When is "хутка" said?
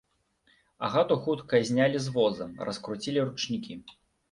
1.25-1.61